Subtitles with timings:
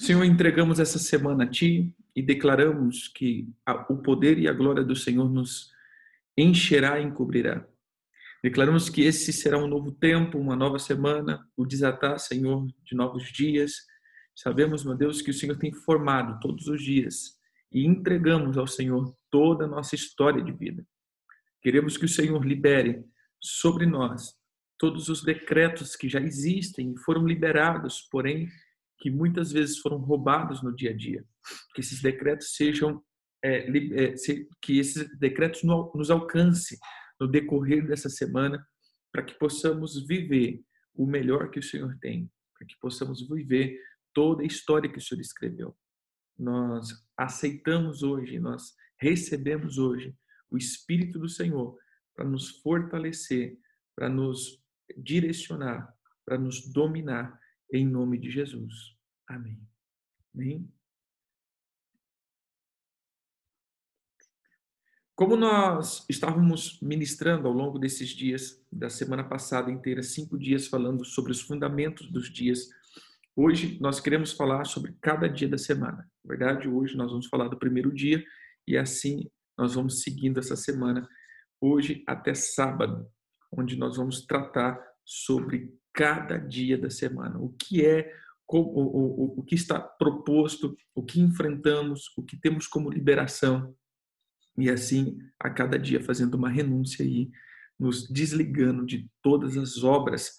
[0.00, 3.48] Senhor, entregamos essa semana a Ti e declaramos que
[3.88, 5.70] o poder e a glória do Senhor nos
[6.36, 7.66] encherá e encobrirá.
[8.42, 13.32] Declaramos que esse será um novo tempo, uma nova semana, o desatar, Senhor, de novos
[13.32, 13.86] dias.
[14.34, 17.38] Sabemos, meu Deus, que o Senhor tem formado todos os dias
[17.72, 20.84] e entregamos ao Senhor toda a nossa história de vida.
[21.62, 23.04] Queremos que o Senhor libere
[23.40, 24.34] sobre nós
[24.76, 28.48] todos os decretos que já existem e foram liberados, porém
[28.98, 31.24] que muitas vezes foram roubados no dia a dia.
[31.74, 33.02] Que esses decretos sejam,
[33.42, 34.14] é, é,
[34.62, 36.78] que esses decretos nos alcance
[37.20, 38.66] no decorrer dessa semana,
[39.12, 40.62] para que possamos viver
[40.94, 43.78] o melhor que o Senhor tem, para que possamos viver
[44.12, 45.76] toda a história que o Senhor escreveu.
[46.38, 50.16] Nós aceitamos hoje, nós recebemos hoje
[50.50, 51.76] o Espírito do Senhor
[52.14, 53.58] para nos fortalecer,
[53.94, 54.62] para nos
[54.96, 55.92] direcionar,
[56.24, 57.38] para nos dominar
[57.74, 58.96] em nome de Jesus.
[59.26, 59.60] Amém.
[60.32, 60.72] Amém.
[65.16, 71.04] Como nós estávamos ministrando ao longo desses dias, da semana passada inteira, cinco dias falando
[71.04, 72.68] sobre os fundamentos dos dias,
[73.36, 76.08] hoje nós queremos falar sobre cada dia da semana.
[76.24, 78.24] Na verdade, hoje nós vamos falar do primeiro dia
[78.66, 81.08] e assim nós vamos seguindo essa semana,
[81.60, 83.08] hoje até sábado,
[83.52, 87.38] onde nós vamos tratar sobre cada dia da semana.
[87.38, 88.12] O que é,
[88.46, 93.74] o, o, o que está proposto, o que enfrentamos, o que temos como liberação.
[94.58, 97.30] E assim, a cada dia fazendo uma renúncia e
[97.78, 100.34] nos desligando de todas as obras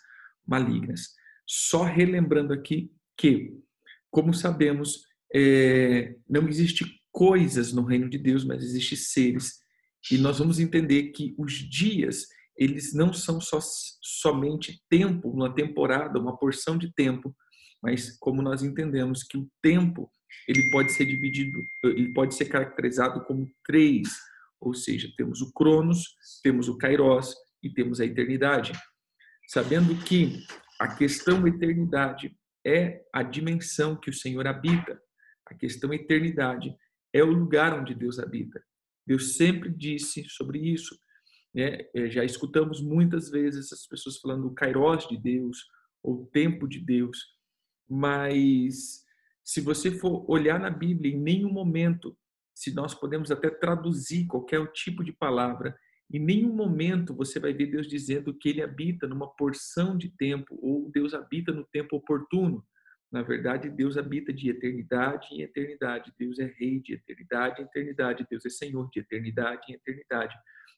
[0.45, 1.13] malignas.
[1.45, 3.57] Só relembrando aqui que,
[4.11, 9.59] como sabemos, é, não existe coisas no reino de Deus, mas existe seres.
[10.11, 13.59] E nós vamos entender que os dias eles não são só,
[14.01, 17.35] somente tempo, uma temporada, uma porção de tempo,
[17.81, 20.09] mas como nós entendemos que o tempo
[20.47, 24.09] ele pode ser dividido, ele pode ser caracterizado como três,
[24.59, 26.03] ou seja, temos o Cronos,
[26.43, 28.71] temos o Kairos e temos a eternidade.
[29.47, 30.39] Sabendo que
[30.79, 34.99] a questão eternidade é a dimensão que o Senhor habita,
[35.47, 36.75] a questão eternidade
[37.13, 38.61] é o lugar onde Deus habita.
[39.05, 40.97] Deus sempre disse sobre isso.
[41.55, 41.87] Né?
[41.95, 45.65] É, já escutamos muitas vezes as pessoas falando o kairos de Deus,
[46.03, 47.17] ou o tempo de Deus,
[47.89, 49.03] mas
[49.43, 52.17] se você for olhar na Bíblia, em nenhum momento,
[52.53, 55.75] se nós podemos até traduzir qualquer tipo de palavra,
[56.11, 60.57] em nenhum momento você vai ver Deus dizendo que ele habita numa porção de tempo
[60.61, 62.63] ou Deus habita no tempo oportuno.
[63.11, 66.13] Na verdade, Deus habita de eternidade em eternidade.
[66.17, 68.27] Deus é rei de eternidade em eternidade.
[68.29, 70.35] Deus é Senhor de eternidade em eternidade.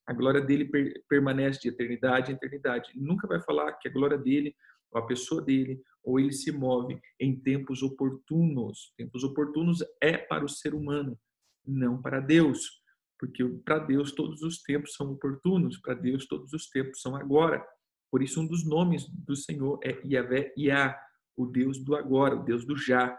[0.07, 2.91] A glória dele per permanece de eternidade em eternidade.
[2.95, 4.55] Nunca vai falar que a glória dele,
[4.91, 8.93] ou a pessoa dele, ou ele se move em tempos oportunos.
[8.97, 11.19] Tempos oportunos é para o ser humano,
[11.65, 12.81] não para Deus.
[13.19, 17.65] Porque para Deus todos os tempos são oportunos, para Deus todos os tempos são agora.
[18.09, 20.97] Por isso, um dos nomes do Senhor é Yahvé Yah,
[21.35, 23.17] o Deus do agora, o Deus do já.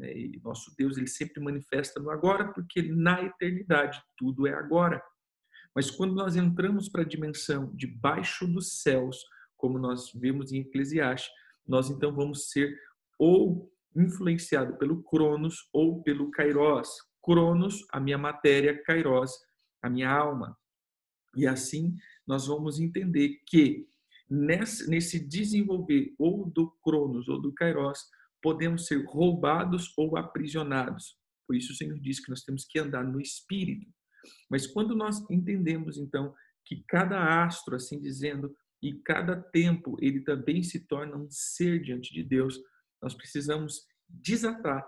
[0.00, 5.00] E nosso Deus ele sempre manifesta no agora, porque na eternidade tudo é agora.
[5.74, 9.24] Mas quando nós entramos para a dimensão debaixo dos céus,
[9.56, 11.30] como nós vemos em Eclesiastes,
[11.66, 12.78] nós então vamos ser
[13.18, 16.88] ou influenciado pelo Cronos ou pelo Kairos.
[17.22, 19.32] Cronos, a minha matéria, Kairos,
[19.82, 20.56] a minha alma.
[21.36, 21.96] E assim
[22.26, 23.88] nós vamos entender que
[24.28, 28.00] nesse desenvolver ou do Cronos ou do Kairos,
[28.42, 31.16] podemos ser roubados ou aprisionados.
[31.46, 33.93] Por isso o Senhor diz que nós temos que andar no espírito.
[34.50, 40.62] Mas quando nós entendemos, então, que cada astro, assim dizendo, e cada tempo ele também
[40.62, 42.60] se torna um ser diante de Deus,
[43.00, 44.86] nós precisamos desatar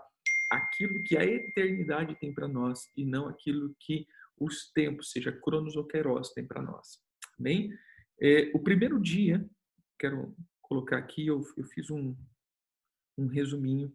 [0.51, 4.07] aquilo que a eternidade tem para nós e não aquilo que
[4.39, 6.99] os tempos, seja Cronos ou Queiroz, tem para nós.
[7.39, 7.71] Amém?
[8.21, 9.49] É, o primeiro dia,
[9.99, 12.15] quero colocar aqui, eu, eu fiz um,
[13.17, 13.93] um resuminho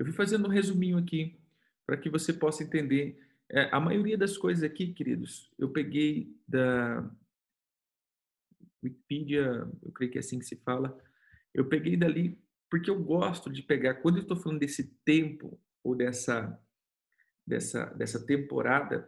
[0.00, 1.38] Eu fui fazendo um resuminho aqui
[1.86, 3.20] para que você possa entender.
[3.50, 7.06] É, a maioria das coisas aqui, queridos, eu peguei da
[8.82, 10.98] Wikipedia, eu creio que é assim que se fala.
[11.52, 15.94] Eu peguei dali porque eu gosto de pegar, quando eu estou falando desse tempo ou
[15.94, 16.58] dessa,
[17.46, 19.06] dessa, dessa temporada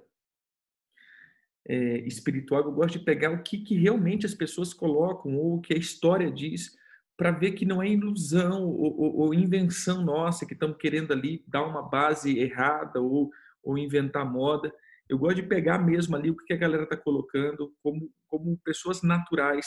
[1.67, 5.61] é, espiritual, eu gosto de pegar o que, que realmente as pessoas colocam ou o
[5.63, 6.77] que a história diz
[7.17, 11.45] para ver que não é ilusão ou, ou, ou, invenção nossa que estamos querendo ali
[11.47, 13.31] dar uma base errada ou,
[13.63, 14.73] ou inventar moda.
[15.09, 19.03] Eu gosto de pegar mesmo ali o que a galera está colocando como, como pessoas
[19.03, 19.67] naturais,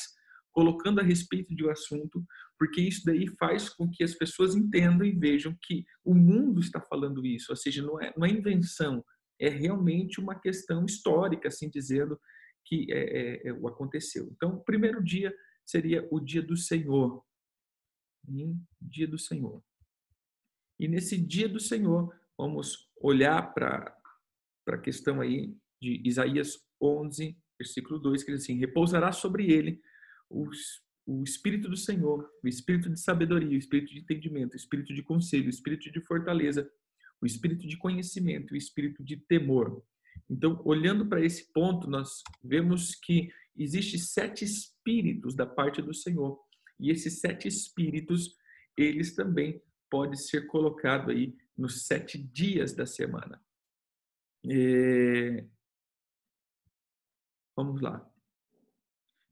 [0.52, 2.24] colocando a respeito de um assunto,
[2.58, 6.82] porque isso daí faz com que as pessoas entendam e vejam que o mundo está
[6.82, 9.04] falando isso, ou seja, não é, não é invenção,
[9.40, 12.18] é realmente uma questão histórica, assim dizendo,
[12.66, 14.30] que é, é, é, o aconteceu.
[14.32, 15.34] Então, o primeiro dia
[15.64, 17.24] seria o dia do Senhor.
[18.82, 19.64] Dia do Senhor.
[20.80, 23.96] E nesse dia do Senhor, vamos olhar para
[24.68, 29.82] a questão aí de Isaías 11, versículo 2, que diz assim: Repousará sobre ele
[30.30, 34.94] os, o Espírito do Senhor, o Espírito de sabedoria, o Espírito de entendimento, o Espírito
[34.94, 36.70] de conselho, o Espírito de fortaleza,
[37.22, 39.84] o Espírito de conhecimento, o Espírito de temor.
[40.30, 46.40] Então, olhando para esse ponto, nós vemos que existe sete espíritos da parte do Senhor.
[46.80, 48.38] E esses sete espíritos,
[48.78, 53.44] eles também podem ser colocados aí nos sete dias da semana.
[54.50, 55.46] É...
[57.56, 58.08] Vamos lá.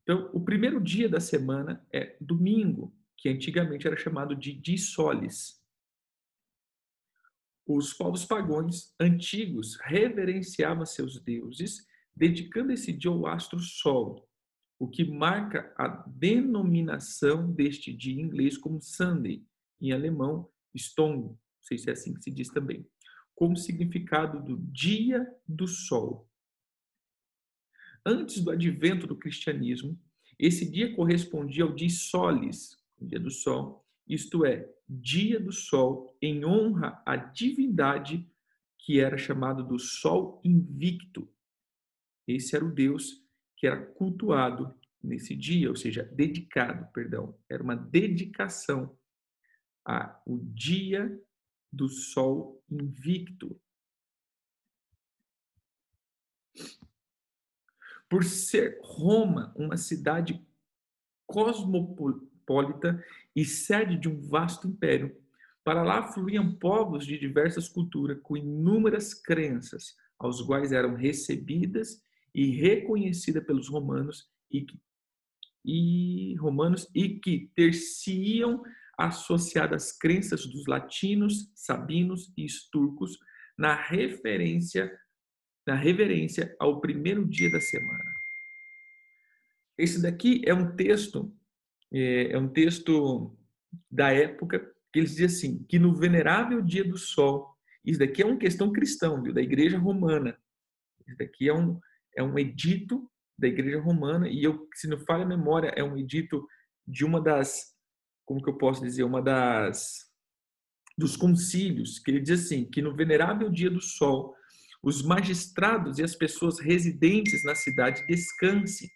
[0.03, 5.63] Então, o primeiro dia da semana é domingo, que antigamente era chamado de Dissolis
[7.65, 14.27] os povos pagões antigos reverenciavam seus deuses, dedicando esse dia ao astro Sol,
[14.83, 19.41] o que marca a denominação deste dia em inglês como Sunday,
[19.79, 22.85] em alemão Stone, não sei se é assim que se diz também,
[23.33, 26.29] como significado do dia do sol.
[28.05, 29.97] Antes do advento do cristianismo,
[30.37, 36.43] esse dia correspondia ao dia Solis, dia do sol, isto é, dia do sol, em
[36.43, 38.29] honra à divindade
[38.79, 41.33] que era chamado do Sol Invicto.
[42.27, 43.22] Esse era o Deus
[43.63, 47.33] que era cultuado nesse dia, ou seja, dedicado, perdão.
[47.47, 48.93] Era uma dedicação
[49.85, 50.21] ao
[50.53, 51.17] dia
[51.71, 53.57] do Sol Invicto.
[58.09, 60.45] Por ser Roma uma cidade
[61.25, 63.01] cosmopolita
[63.33, 65.17] e sede de um vasto império.
[65.63, 72.03] Para lá fluíam povos de diversas culturas, com inúmeras crenças, aos quais eram recebidas
[72.33, 74.65] e reconhecidas pelos romanos e,
[75.65, 78.63] e romanos e que terciam
[78.97, 83.17] associadas às crenças dos latinos, sabinos e turcos
[83.57, 84.91] na referência
[85.65, 88.13] na reverência ao primeiro dia da semana.
[89.77, 91.33] Esse daqui é um texto
[91.93, 93.37] é, é um texto
[93.89, 94.59] da época
[94.91, 98.71] que eles dizem assim, que no venerável dia do sol, isso daqui é uma questão
[98.71, 100.37] cristã, viu, da igreja romana.
[101.07, 101.79] Isso daqui é um,
[102.17, 105.97] é um edito da igreja romana e eu, se não falha a memória, é um
[105.97, 106.45] edito
[106.87, 107.73] de uma das,
[108.25, 110.11] como que eu posso dizer, uma das
[110.95, 114.35] dos concílios, que ele diz assim, que no venerável dia do sol,
[114.83, 118.87] os magistrados e as pessoas residentes na cidade descansem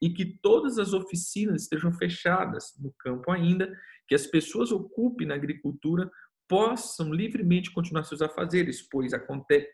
[0.00, 3.68] e que todas as oficinas estejam fechadas no campo ainda,
[4.06, 6.08] que as pessoas ocupem na agricultura
[6.48, 9.68] possam livremente continuar seus afazeres, pois, acontece,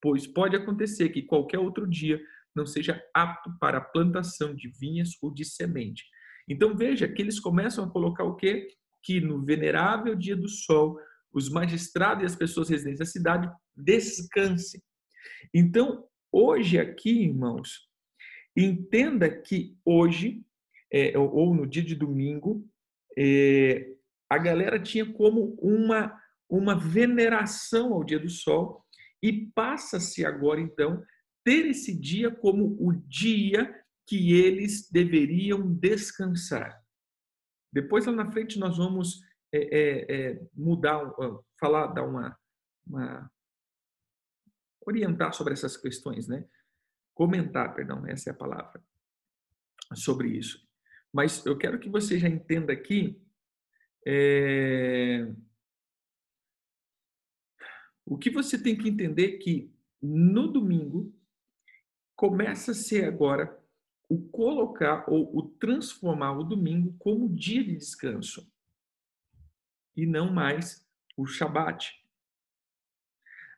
[0.00, 2.20] pois pode acontecer que qualquer outro dia
[2.54, 6.04] não seja apto para a plantação de vinhas ou de semente.
[6.48, 8.68] Então veja que eles começam a colocar o quê?
[9.02, 10.98] Que no venerável dia do sol,
[11.32, 14.80] os magistrados e as pessoas residentes da cidade descansem.
[15.52, 17.88] Então, hoje aqui, irmãos,
[18.56, 20.44] Entenda que hoje,
[20.92, 22.64] é, ou no dia de domingo,
[23.18, 23.94] é,
[24.30, 26.16] a galera tinha como uma,
[26.48, 28.84] uma veneração ao dia do sol
[29.20, 31.02] e passa-se agora, então,
[31.44, 36.82] ter esse dia como o dia que eles deveriam descansar.
[37.72, 39.20] Depois, lá na frente, nós vamos
[39.52, 41.12] é, é, é mudar,
[41.60, 42.36] falar, dar uma,
[42.86, 43.30] uma
[44.86, 46.46] orientar sobre essas questões, né?
[47.14, 48.82] comentar, perdão, essa é a palavra,
[49.94, 50.68] sobre isso.
[51.12, 53.22] Mas eu quero que você já entenda aqui
[54.06, 55.32] é...
[58.04, 59.72] o que você tem que entender que
[60.02, 61.14] no domingo
[62.16, 63.58] começa a ser agora
[64.08, 68.50] o colocar ou o transformar o domingo como dia de descanso
[69.96, 71.92] e não mais o Shabat.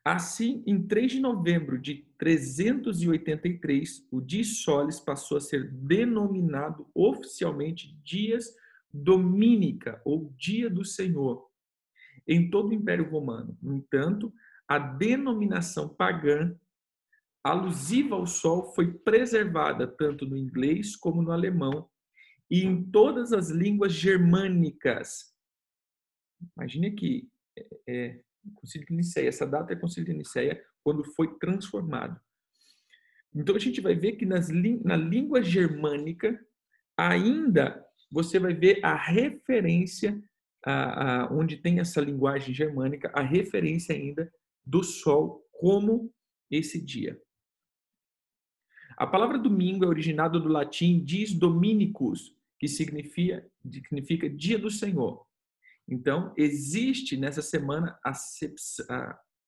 [0.04, 7.92] Assim, em 3 de novembro de 383, o dia Solis passou a ser denominado oficialmente
[8.04, 8.54] Dias
[8.92, 11.50] Domínica, ou Dia do Senhor,
[12.26, 13.58] em todo o Império Romano.
[13.60, 14.32] No entanto,
[14.68, 16.56] a denominação pagã
[17.50, 21.88] alusiva ao sol foi preservada tanto no inglês como no alemão
[22.50, 25.34] e em todas as línguas germânicas.
[26.56, 28.20] Imagine que é, é,
[28.54, 32.20] Concílio de Nicéia, essa data é Concílio de Nicéia, quando foi transformado.
[33.34, 36.40] Então a gente vai ver que nas, na língua germânica
[36.96, 40.22] ainda você vai ver a referência,
[40.64, 44.32] a, a, onde tem essa linguagem germânica, a referência ainda
[44.64, 46.12] do sol como
[46.50, 47.20] esse dia.
[48.96, 55.26] A palavra domingo é originada do latim dies dominicus, que significa, significa dia do Senhor.
[55.86, 58.12] Então, existe nessa semana a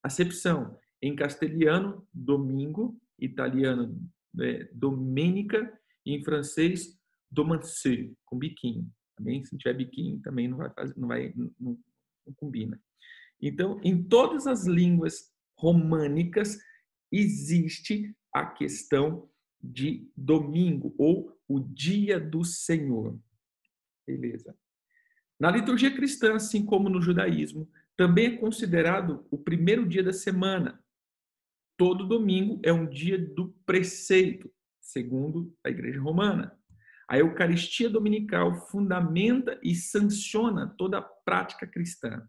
[0.03, 3.99] acepção em castelhano, domingo, italiano,
[4.39, 5.73] é, domenica,
[6.05, 6.99] e em francês,
[7.31, 8.87] domancé, com biquinho.
[9.17, 12.81] Também, se não tiver biquinho, também não vai, fazer, não, vai não, não combina.
[13.41, 16.59] Então, em todas as línguas românicas,
[17.11, 19.29] existe a questão
[19.63, 23.19] de domingo ou o dia do Senhor.
[24.07, 24.57] Beleza.
[25.39, 30.83] Na liturgia cristã, assim como no judaísmo, também é considerado o primeiro dia da semana.
[31.77, 34.51] Todo domingo é um dia do preceito,
[34.81, 36.57] segundo a Igreja Romana.
[37.09, 42.29] A Eucaristia Dominical fundamenta e sanciona toda a prática cristã.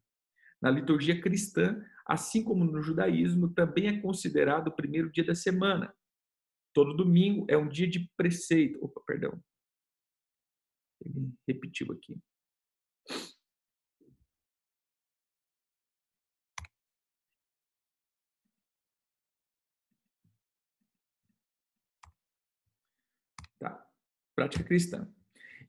[0.61, 5.93] Na liturgia cristã, assim como no judaísmo, também é considerado o primeiro dia da semana.
[6.79, 8.81] Todo domingo é um dia de preceito.
[8.81, 9.37] Opa, perdão.
[11.03, 12.17] Ele repetiu aqui.
[24.33, 25.05] prática cristã.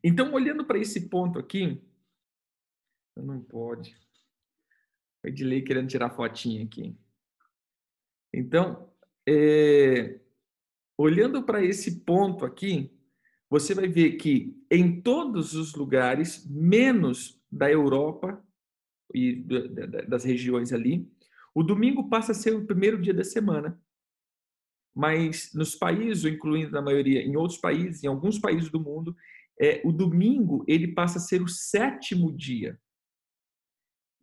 [0.01, 1.83] Então, olhando para esse ponto aqui,
[3.17, 3.97] não pode.
[5.25, 6.97] O Edilei querendo tirar fotinha aqui.
[8.33, 8.95] Então,
[9.27, 10.21] é,
[11.03, 12.93] olhando para esse ponto aqui,
[13.49, 18.43] você vai ver que em todos os lugares, menos da Europa
[19.15, 19.45] e
[20.09, 21.11] das regiões ali,
[21.55, 23.81] o domingo passa a ser o primeiro dia da semana
[24.95, 29.17] mas nos países, incluindo na maioria em outros países, em alguns países do mundo,
[29.59, 32.79] é, o domingo ele passa a ser o sétimo dia.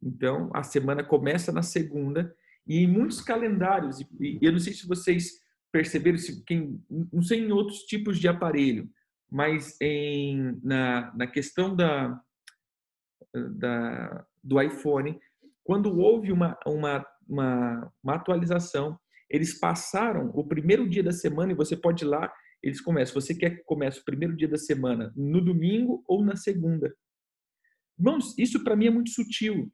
[0.01, 4.87] Então, a semana começa na segunda e em muitos calendários, e eu não sei se
[4.87, 6.81] vocês perceberam, se quem,
[7.11, 8.89] não sei em outros tipos de aparelho,
[9.29, 12.19] mas em, na, na questão da,
[13.33, 15.19] da, do iPhone,
[15.63, 18.97] quando houve uma, uma, uma, uma atualização,
[19.29, 22.31] eles passaram o primeiro dia da semana e você pode ir lá,
[22.63, 23.19] eles começam.
[23.19, 26.95] Você quer que comece o primeiro dia da semana no domingo ou na segunda?
[28.37, 29.71] Isso para mim é muito sutil.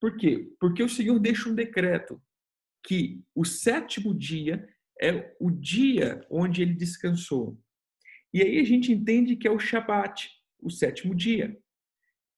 [0.00, 0.50] Por quê?
[0.58, 2.20] Porque o Senhor deixa um decreto
[2.82, 4.66] que o sétimo dia
[5.00, 7.58] é o dia onde ele descansou.
[8.32, 11.56] E aí a gente entende que é o Shabat, o sétimo dia.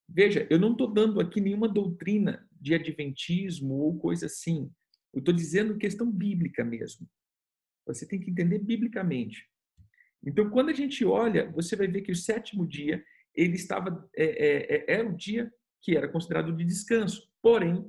[0.09, 4.71] Veja, eu não estou dando aqui nenhuma doutrina de adventismo ou coisa assim.
[5.12, 7.09] Eu estou dizendo questão bíblica mesmo.
[7.87, 9.47] Você tem que entender biblicamente.
[10.25, 13.03] Então, quando a gente olha, você vai ver que o sétimo dia
[13.35, 17.31] ele estava é, é, é, era o dia que era considerado de descanso.
[17.41, 17.88] Porém,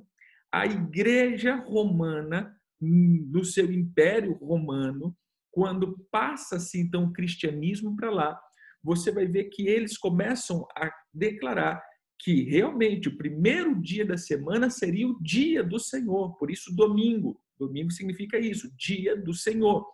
[0.52, 5.16] a Igreja Romana, no seu Império Romano,
[5.52, 8.40] quando passa-se então o cristianismo para lá,
[8.84, 11.82] você vai ver que eles começam a declarar
[12.20, 17.42] que realmente o primeiro dia da semana seria o dia do Senhor, por isso domingo.
[17.58, 19.86] Domingo significa isso, dia do Senhor.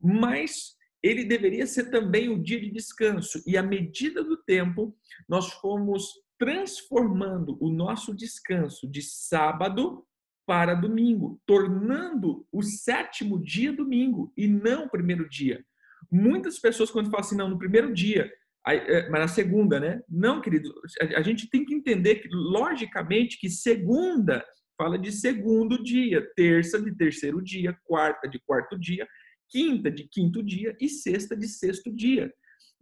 [0.00, 4.96] Mas ele deveria ser também o dia de descanso, e à medida do tempo,
[5.28, 10.06] nós fomos transformando o nosso descanso de sábado
[10.52, 15.64] para domingo, tornando o sétimo dia domingo e não o primeiro dia.
[16.10, 18.30] Muitas pessoas, quando falam assim, não, no primeiro dia,
[18.68, 20.02] é, mas na segunda, né?
[20.06, 20.70] Não, querido,
[21.16, 24.44] a gente tem que entender que, logicamente, que segunda
[24.76, 29.08] fala de segundo dia, terça de terceiro dia, quarta de quarto dia,
[29.48, 32.30] quinta de quinto dia e sexta de sexto dia.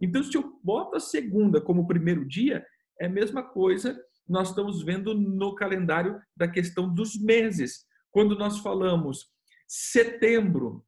[0.01, 2.65] Então, se eu boto a segunda como primeiro dia,
[2.99, 3.97] é a mesma coisa
[4.27, 7.85] nós estamos vendo no calendário da questão dos meses.
[8.11, 9.27] Quando nós falamos
[9.67, 10.85] setembro,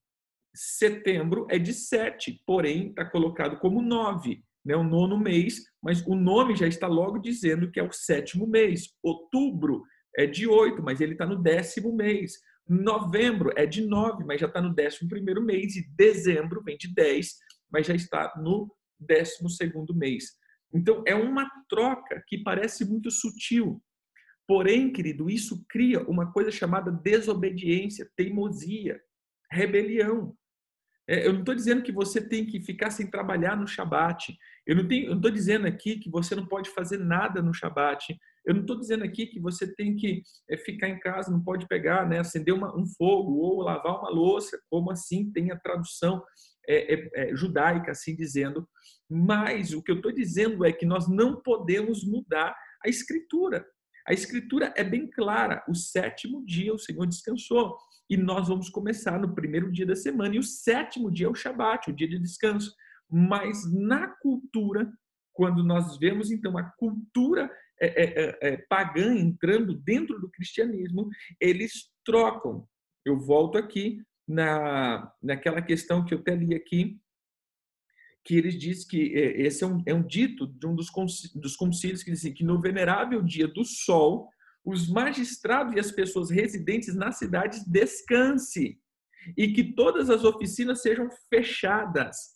[0.54, 6.16] setembro é de sete, porém está colocado como nove né, o nono mês, mas o
[6.16, 8.90] nome já está logo dizendo que é o sétimo mês.
[9.02, 9.84] Outubro
[10.16, 12.40] é de oito, mas ele está no décimo mês.
[12.68, 15.76] Novembro é de nove, mas já está no décimo primeiro mês.
[15.76, 17.36] E dezembro vem de dez,
[17.70, 20.38] mas já está no décimo segundo mês.
[20.74, 23.82] Então, é uma troca que parece muito sutil.
[24.48, 29.00] Porém, querido, isso cria uma coisa chamada desobediência, teimosia,
[29.50, 30.36] rebelião.
[31.08, 34.36] É, eu não estou dizendo que você tem que ficar sem trabalhar no Shabat.
[34.66, 38.18] Eu não estou dizendo aqui que você não pode fazer nada no Shabat.
[38.46, 41.68] Eu não estou dizendo aqui que você tem que é, ficar em casa, não pode
[41.68, 46.24] pegar, né, acender uma, um fogo ou lavar uma louça, como assim tem a tradução
[46.68, 48.68] é, é, é judaica, assim dizendo.
[49.14, 53.66] Mas o que eu estou dizendo é que nós não podemos mudar a escritura.
[54.08, 55.64] A escritura é bem clara.
[55.68, 57.78] O sétimo dia o Senhor descansou.
[58.10, 60.36] E nós vamos começar no primeiro dia da semana.
[60.36, 62.74] E o sétimo dia é o Shabat, o dia de descanso
[63.16, 64.92] mas na cultura,
[65.32, 67.48] quando nós vemos então a cultura
[67.80, 71.08] é, é, é, é, pagã entrando dentro do cristianismo,
[71.40, 72.68] eles trocam.
[73.06, 77.00] Eu volto aqui na, naquela questão que eu até li aqui,
[78.24, 80.90] que eles dizem que é, esse é um, é um dito de um dos,
[81.36, 84.30] dos concílios que dizem que no venerável dia do sol,
[84.64, 88.80] os magistrados e as pessoas residentes nas cidades descanse
[89.38, 92.34] e que todas as oficinas sejam fechadas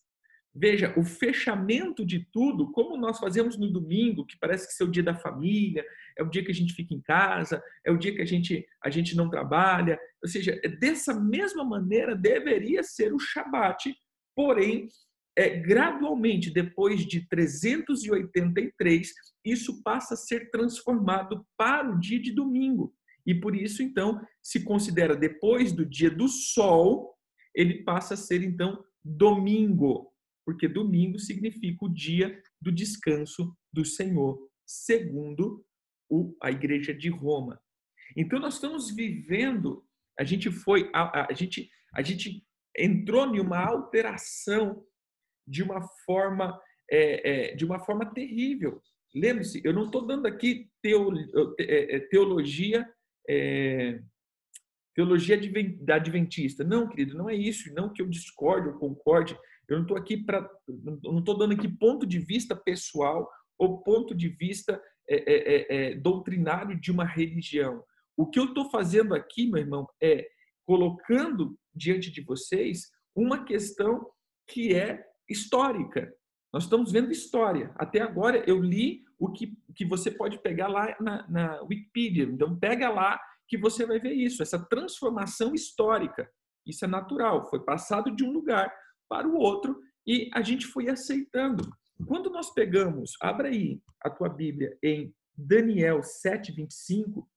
[0.60, 4.89] Veja, o fechamento de tudo, como nós fazemos no domingo, que parece que é o
[4.89, 5.86] dia da família,
[6.17, 8.65] é o dia que a gente fica em casa, é o dia que a gente,
[8.84, 10.00] a gente não trabalha.
[10.20, 13.96] Ou seja, é dessa mesma maneira deveria ser o Shabat,
[14.36, 14.89] porém,
[15.38, 19.13] é, gradualmente, depois de 383,
[19.46, 22.94] isso passa a ser transformado para o dia de domingo.
[23.25, 27.13] E por isso, então, se considera depois do dia do sol,
[27.53, 30.12] ele passa a ser, então, domingo
[30.48, 35.62] porque domingo significa o dia do descanso do Senhor, segundo
[36.41, 37.62] a igreja de Roma.
[38.15, 39.86] Então nós estamos vivendo,
[40.17, 44.87] a gente foi, a, a, gente, a gente entrou em uma alteração
[45.48, 48.82] de uma forma, é, é, de uma forma terrível.
[49.16, 51.12] Lembre-se, eu não estou dando aqui teo,
[51.60, 52.88] é, é, teologia
[53.30, 54.00] é,
[54.94, 55.39] teologia
[55.82, 56.63] da adventista.
[56.63, 57.72] Não, querido, não é isso.
[57.74, 59.38] Não que eu discorde ou concorde
[59.68, 60.50] eu não estou aqui para,
[61.04, 65.96] não estou dando aqui ponto de vista pessoal ou ponto de vista é, é, é,
[65.96, 67.84] doutrinário de uma religião.
[68.16, 70.27] O que eu estou fazendo aqui, meu irmão, é
[70.63, 74.10] colocando diante de vocês uma questão
[74.48, 76.13] que é histórica.
[76.53, 77.72] Nós estamos vendo história.
[77.75, 82.24] Até agora eu li o que, que você pode pegar lá na, na Wikipedia.
[82.24, 86.29] Então pega lá que você vai ver isso, essa transformação histórica.
[86.66, 88.74] Isso é natural, foi passado de um lugar
[89.09, 91.70] para o outro e a gente foi aceitando.
[92.05, 97.27] Quando nós pegamos, abra aí a tua Bíblia em Daniel 7, 25,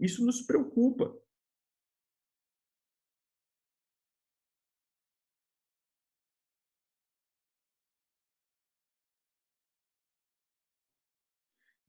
[0.00, 1.14] isso nos preocupa.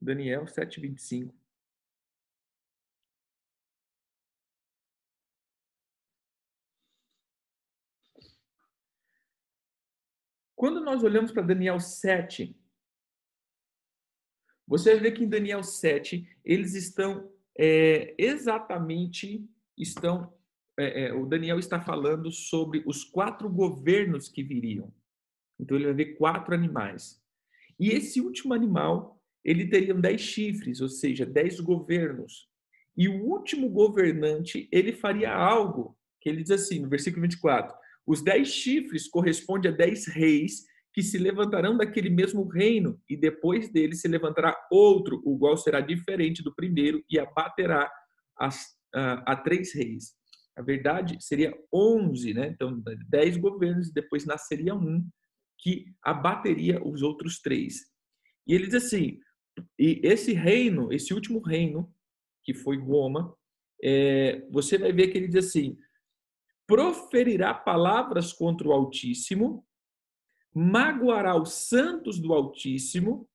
[0.04, 1.34] Daniel 7, 25.
[10.56, 12.56] Quando nós olhamos para Daniel 7,
[14.66, 20.34] você vê que em Daniel 7 eles estão é, exatamente estão
[20.78, 24.92] é, é, o Daniel está falando sobre os quatro governos que viriam.
[25.60, 27.22] Então ele vai ver quatro animais.
[27.80, 29.13] E esse último animal,
[29.44, 32.48] ele teria dez chifres, ou seja, dez governos.
[32.96, 37.76] E o último governante, ele faria algo que ele diz assim, no versículo 24:
[38.06, 43.68] os dez chifres correspondem a dez reis que se levantarão daquele mesmo reino, e depois
[43.70, 47.92] dele se levantará outro, o qual será diferente do primeiro e abaterá
[48.38, 50.14] as, a, a três reis.
[50.56, 52.50] A verdade seria onze, né?
[52.50, 52.80] Então,
[53.10, 55.04] dez governos, depois nasceria um
[55.58, 57.92] que abateria os outros três.
[58.46, 59.18] E ele diz assim:
[59.78, 61.94] e esse reino, esse último reino,
[62.44, 63.36] que foi Roma,
[63.82, 65.78] é, você vai ver que ele diz assim:
[66.68, 69.66] proferirá palavras contra o Altíssimo,
[70.54, 73.28] magoará os santos do Altíssimo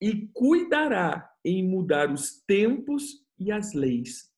[0.00, 4.32] e cuidará em mudar os tempos e as leis.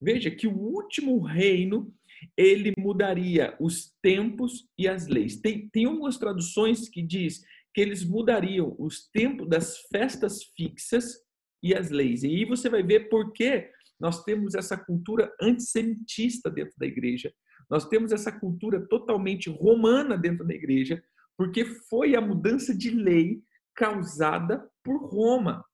[0.00, 1.94] Veja que o último reino
[2.36, 5.40] ele mudaria os tempos e as leis.
[5.40, 11.14] Tem, tem algumas traduções que diz que eles mudariam os tempos das festas fixas
[11.62, 12.22] e as leis.
[12.22, 17.32] E aí você vai ver por que nós temos essa cultura antissemitista dentro da igreja.
[17.70, 21.02] Nós temos essa cultura totalmente romana dentro da igreja,
[21.36, 23.42] porque foi a mudança de lei
[23.74, 25.64] causada por Roma.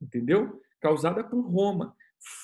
[0.00, 0.60] Entendeu?
[0.80, 1.94] Causada por Roma.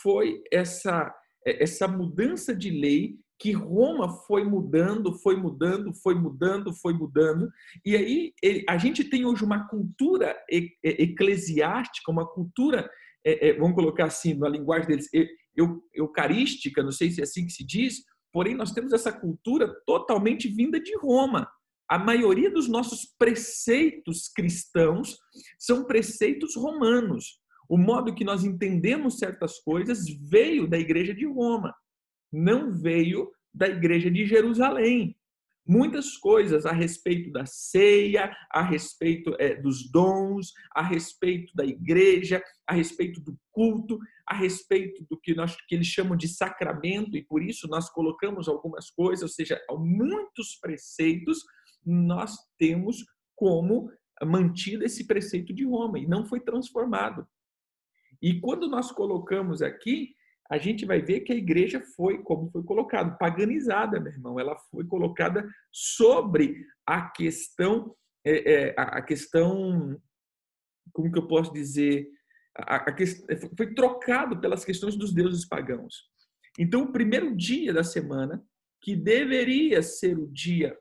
[0.03, 1.14] Foi essa
[1.45, 7.50] essa mudança de lei que Roma foi mudando, foi mudando, foi mudando, foi mudando.
[7.85, 8.35] E aí
[8.68, 10.37] a gente tem hoje uma cultura
[10.83, 12.88] eclesiástica, uma cultura
[13.24, 15.09] é, é, vamos colocar assim, na linguagem deles,
[15.55, 19.74] eu, eucarística, não sei se é assim que se diz, porém nós temos essa cultura
[19.87, 21.48] totalmente vinda de Roma.
[21.88, 25.18] a maioria dos nossos preceitos cristãos
[25.59, 27.40] são preceitos romanos.
[27.68, 31.74] O modo que nós entendemos certas coisas veio da igreja de Roma,
[32.33, 35.16] não veio da igreja de Jerusalém
[35.71, 42.43] muitas coisas a respeito da ceia, a respeito é, dos dons, a respeito da igreja,
[42.66, 47.25] a respeito do culto, a respeito do que nós que eles chamam de sacramento e
[47.25, 51.45] por isso nós colocamos algumas coisas, ou seja, muitos preceitos
[51.87, 53.05] nós temos
[53.37, 53.90] como
[54.25, 57.25] mantido esse preceito de Roma e não foi transformado.
[58.21, 60.11] E quando nós colocamos aqui,
[60.51, 64.41] a gente vai ver que a igreja foi, como foi colocado, paganizada, meu irmão.
[64.41, 67.95] Ela foi colocada sobre a questão,
[68.27, 69.97] é, é, a questão,
[70.93, 72.09] como que eu posso dizer,
[72.59, 72.97] a, a,
[73.57, 76.11] foi trocado pelas questões dos deuses pagãos.
[76.59, 78.45] Então, o primeiro dia da semana,
[78.83, 80.77] que deveria ser o dia,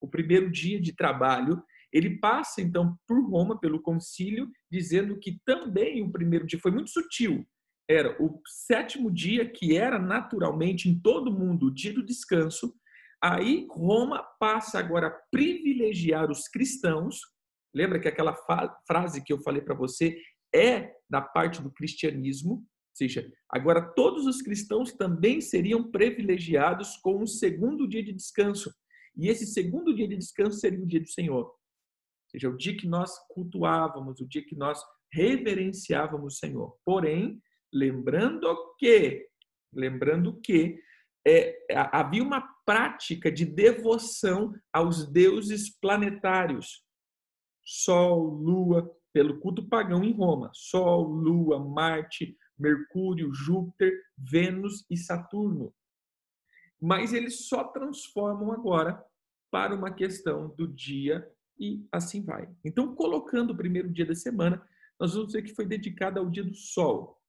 [0.00, 6.02] o primeiro dia de trabalho, ele passa então por Roma, pelo concílio, dizendo que também
[6.02, 7.46] o primeiro dia foi muito sutil
[7.88, 12.74] era o sétimo dia, que era naturalmente em todo mundo o dia do descanso.
[13.22, 17.20] Aí Roma passa agora a privilegiar os cristãos.
[17.74, 18.34] Lembra que aquela
[18.86, 20.16] frase que eu falei para você
[20.54, 22.54] é da parte do cristianismo?
[22.54, 28.72] Ou seja, agora todos os cristãos também seriam privilegiados com um segundo dia de descanso.
[29.16, 31.44] E esse segundo dia de descanso seria o dia do Senhor.
[31.44, 31.56] Ou
[32.30, 34.80] seja, o dia que nós cultuávamos, o dia que nós
[35.12, 36.76] reverenciávamos o Senhor.
[36.84, 37.40] Porém,
[37.74, 39.28] Lembrando que,
[39.72, 40.80] lembrando que
[41.26, 41.58] é,
[41.90, 46.84] havia uma prática de devoção aos deuses planetários.
[47.64, 50.52] Sol, Lua, pelo culto pagão em Roma.
[50.54, 55.74] Sol, Lua, Marte, Mercúrio, Júpiter, Vênus e Saturno.
[56.80, 59.04] Mas eles só transformam agora
[59.50, 62.48] para uma questão do dia e assim vai.
[62.64, 64.64] Então, colocando o primeiro dia da semana,
[65.00, 67.20] nós vamos ver que foi dedicado ao dia do Sol.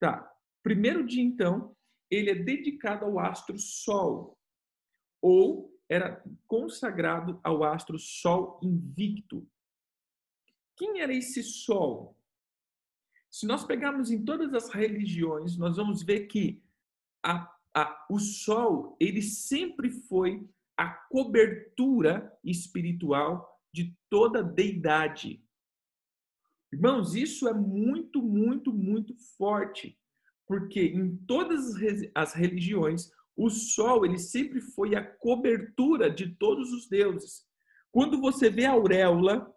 [0.00, 0.30] Tá.
[0.62, 1.76] Primeiro dia, então,
[2.10, 4.38] ele é dedicado ao astro Sol,
[5.20, 9.46] ou era consagrado ao astro Sol invicto.
[10.76, 12.16] Quem era esse Sol?
[13.30, 16.62] Se nós pegarmos em todas as religiões, nós vamos ver que
[17.24, 25.44] a, a, o Sol ele sempre foi a cobertura espiritual de toda deidade.
[26.72, 29.98] Irmãos, isso é muito, muito, muito forte,
[30.46, 31.74] porque em todas
[32.14, 37.46] as religiões, o sol ele sempre foi a cobertura de todos os deuses.
[37.90, 39.50] Quando você vê a auréola,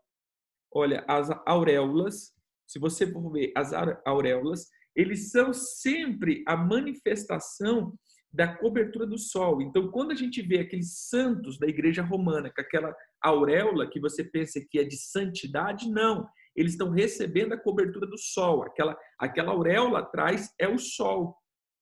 [0.74, 2.34] olha, as auréolas,
[2.66, 3.72] se você for ver as
[4.06, 7.94] auréolas, eles são sempre a manifestação
[8.32, 9.62] da cobertura do sol.
[9.62, 14.24] Então, quando a gente vê aqueles santos da igreja romana, com aquela auréola que você
[14.24, 18.64] pensa que é de santidade, não eles estão recebendo a cobertura do sol.
[18.64, 21.36] Aquela, aquela auréola atrás é o sol.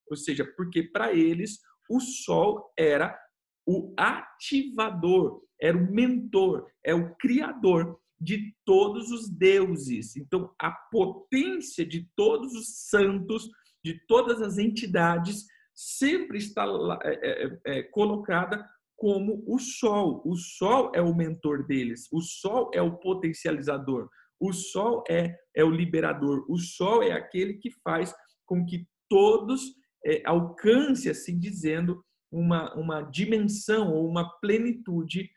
[0.09, 3.17] Ou seja, porque para eles o sol era
[3.65, 10.15] o ativador, era o mentor, é o criador de todos os deuses.
[10.15, 13.49] Então, a potência de todos os santos,
[13.83, 16.65] de todas as entidades, sempre está
[17.03, 20.21] é, é, é, é, colocada como o sol.
[20.25, 25.63] O sol é o mentor deles, o sol é o potencializador, o sol é, é
[25.63, 28.13] o liberador, o sol é aquele que faz
[28.45, 29.61] com que todos
[30.05, 35.29] é, alcance, assim dizendo, uma, uma dimensão ou uma plenitude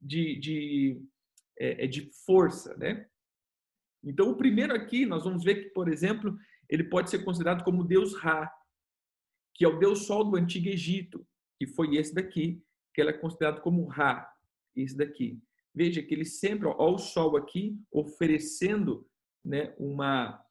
[0.00, 1.02] de, de,
[1.58, 3.06] é, é, de força, né?
[4.04, 6.36] Então, o primeiro aqui, nós vamos ver que, por exemplo,
[6.68, 8.50] ele pode ser considerado como Deus Ra,
[9.54, 11.26] que é o Deus Sol do Antigo Egito,
[11.58, 12.62] que foi esse daqui,
[12.94, 14.30] que ele é considerado como Ra,
[14.76, 15.42] esse daqui.
[15.76, 19.06] Veja que ele sempre, ó, o sol aqui, oferecendo
[19.44, 20.42] né, uma,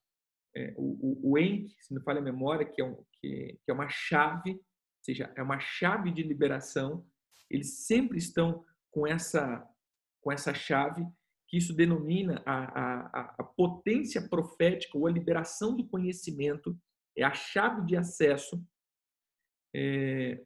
[0.55, 3.73] é, o, o Enk, se não falha a memória, que é, um, que, que é
[3.73, 7.03] uma chave, ou seja, é uma chave de liberação.
[7.49, 9.67] Eles sempre estão com essa,
[10.21, 11.03] com essa chave,
[11.47, 16.77] que isso denomina a, a, a potência profética ou a liberação do conhecimento,
[17.17, 18.63] é a chave de acesso.
[19.73, 20.39] É,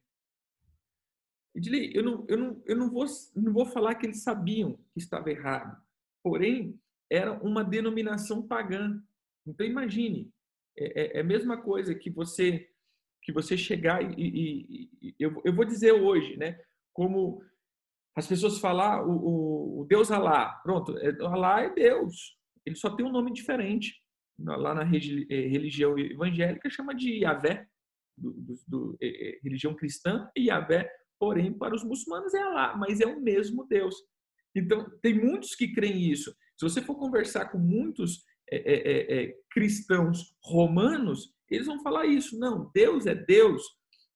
[1.54, 4.98] Edilei, eu não, eu, não, eu não, vou, não vou falar que eles sabiam que
[4.98, 5.76] estava errado,
[6.22, 6.78] porém,
[7.10, 9.02] era uma denominação pagã.
[9.46, 10.32] Então, imagine,
[10.78, 12.66] é, é, é a mesma coisa que você
[13.22, 16.58] que você chegar e, e, e eu, eu vou dizer hoje, né?
[16.90, 17.42] Como
[18.16, 22.76] as pessoas falar ah, o, o, o Deus Alá, pronto, é, Alá é Deus, ele
[22.76, 24.02] só tem um nome diferente.
[24.38, 27.66] Lá na é, religião evangélica chama de Yahvé,
[28.16, 28.98] do, do, do,
[29.42, 33.94] religião cristã, e Yahvé Porém, para os muçulmanos é Alá, mas é o mesmo Deus.
[34.56, 36.34] Então, tem muitos que creem isso.
[36.56, 42.06] Se você for conversar com muitos é, é, é, é, cristãos romanos, eles vão falar
[42.06, 42.38] isso.
[42.38, 43.62] Não, Deus é Deus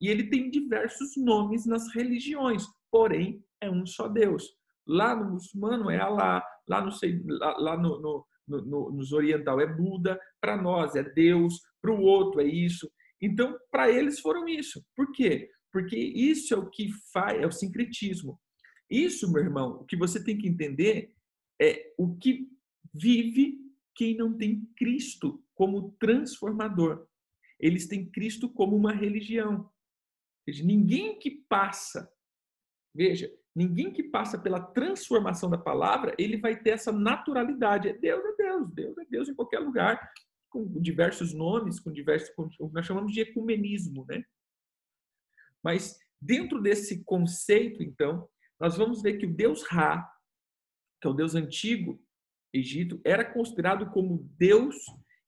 [0.01, 4.57] e ele tem diversos nomes nas religiões, porém é um só Deus.
[4.87, 6.91] Lá no muçulmano é Alá, lá no,
[7.39, 12.41] lá, no, no, no, nos oriental é Buda, para nós é Deus, para o outro
[12.41, 12.91] é isso.
[13.21, 14.83] Então, para eles foram isso.
[14.97, 15.51] Por quê?
[15.75, 18.41] Porque isso é o que faz, é o sincretismo.
[18.89, 21.13] Isso, meu irmão, o que você tem que entender
[21.61, 22.49] é o que
[22.95, 23.59] vive
[23.93, 27.09] quem não tem Cristo como transformador.
[27.59, 29.69] Eles têm Cristo como uma religião.
[30.47, 32.09] Veja, ninguém que passa,
[32.95, 37.89] veja, ninguém que passa pela transformação da palavra, ele vai ter essa naturalidade.
[37.89, 40.09] É Deus, é Deus, Deus é Deus em qualquer lugar,
[40.49, 42.33] com diversos nomes, com diversos,
[42.73, 44.25] nós chamamos de ecumenismo, né?
[45.65, 48.29] Mas dentro desse conceito, então,
[48.61, 50.07] nós vamos ver que o Deus Ra,
[51.01, 51.99] que é o Deus antigo
[52.53, 54.77] Egito, era considerado como Deus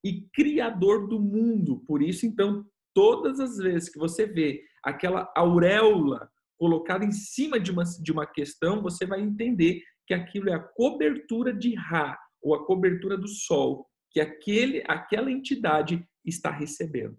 [0.04, 1.82] e criador do mundo.
[1.86, 7.72] Por isso, então, todas as vezes que você vê aquela auréola colocada em cima de
[7.72, 12.54] uma, de uma questão, você vai entender que aquilo é a cobertura de Ra, ou
[12.54, 17.16] a cobertura do Sol, que aquele, aquela entidade está recebendo.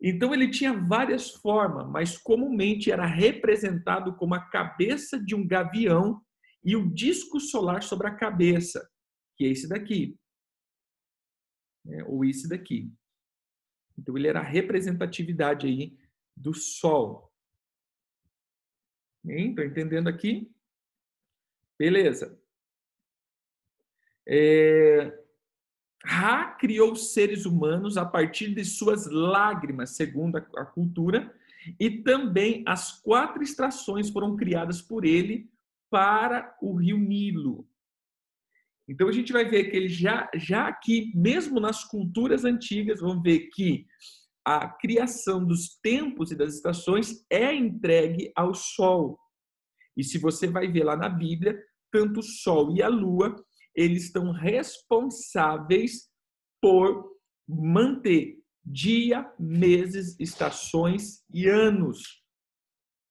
[0.00, 6.24] Então ele tinha várias formas, mas comumente era representado como a cabeça de um gavião
[6.64, 8.88] e o disco solar sobre a cabeça,
[9.36, 10.16] que é esse daqui,
[11.84, 12.04] né?
[12.04, 12.92] ou esse daqui.
[13.98, 15.98] Então ele era a representatividade aí
[16.36, 17.32] do Sol.
[19.24, 20.50] Estou entendendo aqui?
[21.76, 22.40] Beleza.
[24.26, 25.17] É...
[26.04, 31.34] Ra criou seres humanos a partir de suas lágrimas, segundo a cultura,
[31.78, 35.50] e também as quatro estações foram criadas por ele
[35.90, 37.68] para o rio Nilo.
[38.88, 43.22] Então a gente vai ver que ele já, já aqui, mesmo nas culturas antigas, vamos
[43.22, 43.86] ver que
[44.44, 49.18] a criação dos tempos e das estações é entregue ao sol.
[49.94, 53.36] E se você vai ver lá na Bíblia, tanto o sol e a lua
[53.78, 56.10] eles estão responsáveis
[56.60, 57.16] por
[57.48, 62.02] manter dia, meses, estações e anos.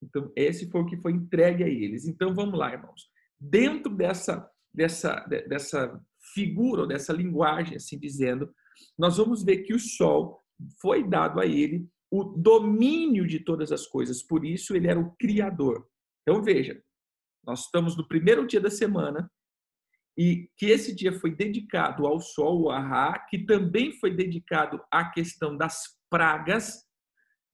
[0.04, 2.06] Então, esse foi o que foi entregue a eles.
[2.06, 3.10] Então, vamos lá, irmãos.
[3.40, 5.16] Dentro dessa, dessa,
[5.48, 6.00] dessa
[6.34, 8.54] figura, ou dessa linguagem, assim dizendo,
[9.00, 10.44] nós vamos ver que o sol
[10.82, 15.16] foi dado a ele o domínio de todas as coisas, por isso ele era o
[15.16, 15.88] criador.
[16.22, 16.82] Então, veja,
[17.46, 19.32] nós estamos no primeiro dia da semana,
[20.18, 25.08] e que esse dia foi dedicado ao sol, o Ahá, que também foi dedicado à
[25.12, 26.84] questão das pragas,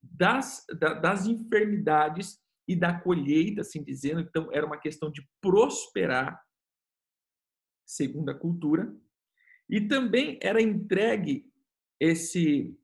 [0.02, 0.66] das,
[1.02, 4.22] das enfermidades e da colheita, assim dizendo.
[4.22, 6.42] Então, era uma questão de prosperar,
[7.86, 8.96] segundo a cultura.
[9.70, 11.52] E também era entregue
[12.00, 12.78] esse.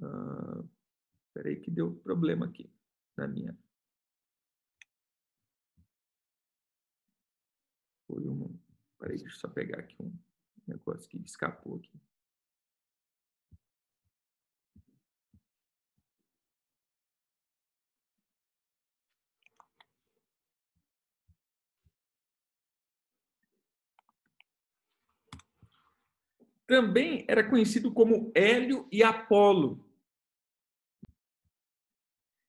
[0.00, 0.62] Ah,
[1.34, 2.72] peraí, que deu problema aqui
[3.16, 3.58] na minha.
[8.10, 8.58] Foi um.
[8.98, 10.12] Peraí, deixa eu só pegar aqui um
[10.66, 11.90] negócio que escapou aqui.
[26.66, 29.84] Também era conhecido como Hélio e Apolo.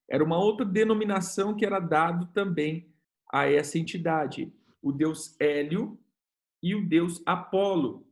[0.09, 2.91] Era uma outra denominação que era dado também
[3.31, 5.99] a essa entidade o deus Hélio
[6.61, 8.07] e o deus Apolo.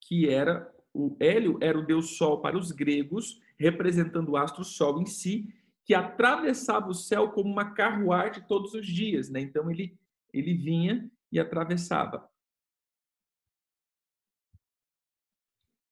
[0.00, 5.00] Que era o Hélio era o deus Sol para os gregos, representando o astro Sol
[5.00, 9.40] em si, que atravessava o céu como uma carruagem todos os dias, né?
[9.40, 9.98] Então ele
[10.32, 12.30] ele vinha e atravessava.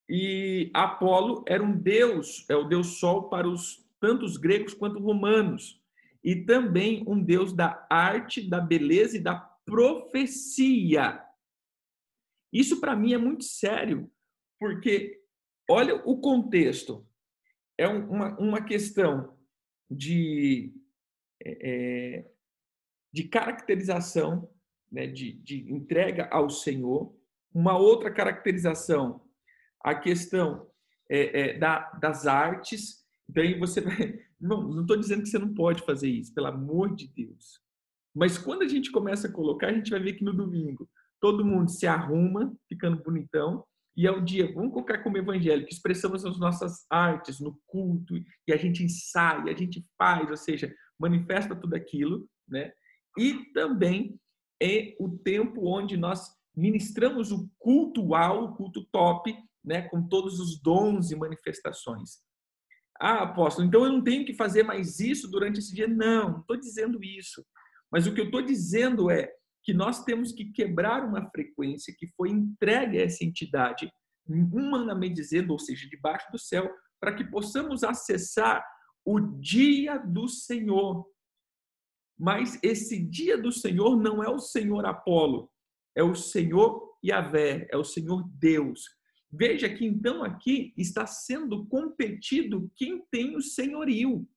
[0.08, 4.96] E Apolo era um deus, é o deus Sol para os tanto os gregos quanto
[4.96, 5.79] os romanos
[6.22, 11.24] e também um Deus da arte, da beleza e da profecia.
[12.52, 14.10] Isso para mim é muito sério,
[14.58, 15.22] porque
[15.68, 17.06] olha o contexto.
[17.78, 19.38] É uma, uma questão
[19.90, 20.74] de,
[21.42, 22.30] é, é,
[23.12, 24.50] de caracterização,
[24.90, 27.16] né, de, de entrega ao Senhor.
[27.52, 29.24] Uma outra caracterização,
[29.80, 30.70] a questão
[31.08, 33.04] é, é, da, das artes.
[33.28, 36.94] Então, aí você vai, não estou dizendo que você não pode fazer isso, pelo amor
[36.94, 37.60] de Deus.
[38.14, 40.88] Mas quando a gente começa a colocar, a gente vai ver que no domingo
[41.20, 43.64] todo mundo se arruma, ficando bonitão,
[43.96, 48.16] e é o dia, vamos colocar como evangelho, que expressamos as nossas artes no culto,
[48.48, 52.72] e a gente ensaia, a gente faz, ou seja, manifesta tudo aquilo, né?
[53.18, 54.18] E também
[54.62, 60.40] é o tempo onde nós ministramos o culto ao, o culto top, né, com todos
[60.40, 62.18] os dons e manifestações.
[63.00, 65.88] Ah, apóstolo, então eu não tenho que fazer mais isso durante esse dia?
[65.88, 67.42] Não, não estou dizendo isso.
[67.90, 69.32] Mas o que eu estou dizendo é
[69.64, 73.90] que nós temos que quebrar uma frequência que foi entregue a essa entidade,
[74.28, 78.62] humanamente dizendo, ou seja, debaixo do céu, para que possamos acessar
[79.04, 81.06] o dia do Senhor.
[82.18, 85.50] Mas esse dia do Senhor não é o Senhor Apolo,
[85.96, 88.99] é o Senhor Yahvé, é o Senhor Deus.
[89.32, 94.28] Veja que então aqui está sendo competido quem tem o senhorio.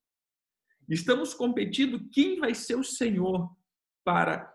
[0.88, 3.50] Estamos competindo quem vai ser o Senhor
[4.04, 4.54] para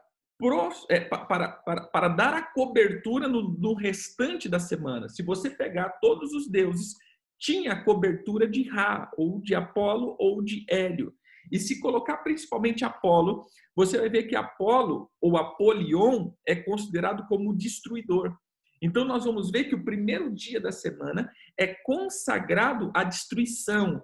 [0.88, 5.08] é, para, para, para dar a cobertura no, no restante da semana.
[5.08, 6.94] Se você pegar todos os deuses,
[7.40, 11.12] tinha cobertura de Ra, ou de Apolo, ou de Hélio.
[11.50, 17.56] E se colocar principalmente Apolo, você vai ver que Apolo, ou Apolion, é considerado como
[17.56, 18.36] destruidor.
[18.80, 24.02] Então, nós vamos ver que o primeiro dia da semana é consagrado à destruição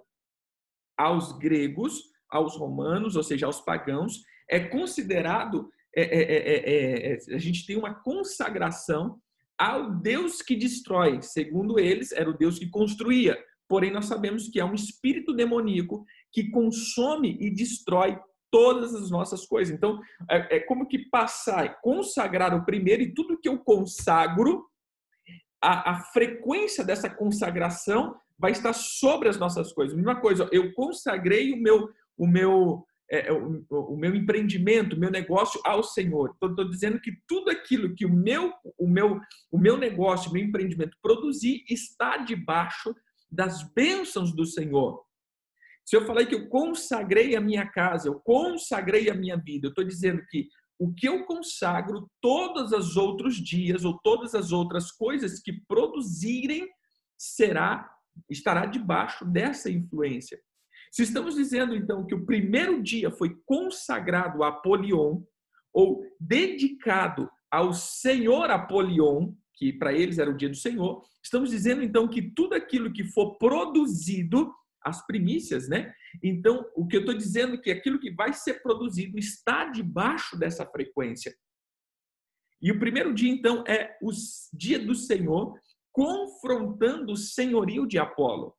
[0.97, 7.35] aos gregos, aos romanos, ou seja, aos pagãos, é considerado é é, é, é, é,
[7.35, 9.17] a gente tem uma consagração
[9.57, 11.21] ao Deus que destrói.
[11.21, 13.41] Segundo eles, era o Deus que construía.
[13.67, 18.19] Porém, nós sabemos que é um espírito demoníaco que consome e destrói
[18.51, 19.73] todas as nossas coisas.
[19.73, 24.65] Então, é, é como que passar, consagrar o primeiro e tudo que eu consagro,
[25.61, 29.95] a, a frequência dessa consagração vai estar sobre as nossas coisas.
[29.95, 34.99] Mesma coisa, eu consagrei o meu, o meu, é, é, o, o, meu empreendimento, o
[34.99, 36.31] meu negócio ao Senhor.
[36.33, 39.19] Estou dizendo que tudo aquilo que o meu, o meu,
[39.51, 42.93] o meu negócio, o meu empreendimento produzir está debaixo
[43.31, 45.04] das bênçãos do Senhor.
[45.85, 49.69] Se eu falei que eu consagrei a minha casa, eu consagrei a minha vida, eu
[49.69, 54.91] estou dizendo que o que eu consagro todos os outros dias ou todas as outras
[54.91, 56.67] coisas que produzirem
[57.17, 57.89] será
[58.29, 60.39] estará debaixo dessa influência.
[60.91, 65.21] Se estamos dizendo, então, que o primeiro dia foi consagrado a Apolion,
[65.73, 71.83] ou dedicado ao Senhor Apolion, que para eles era o dia do Senhor, estamos dizendo,
[71.83, 74.53] então, que tudo aquilo que for produzido,
[74.85, 75.91] as primícias, né?
[76.23, 80.37] Então, o que eu estou dizendo é que aquilo que vai ser produzido está debaixo
[80.37, 81.35] dessa frequência.
[82.61, 84.11] E o primeiro dia, então, é o
[84.53, 85.59] dia do Senhor,
[85.91, 88.55] confrontando o senhorio de Apolo.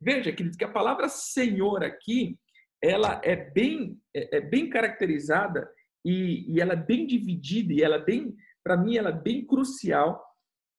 [0.00, 2.38] Veja, queridos, que a palavra Senhor aqui,
[2.82, 5.70] ela é bem, é, é bem caracterizada
[6.04, 8.34] e, e, ela é bem dividida e ela é bem,
[8.64, 10.24] para mim, ela é bem crucial.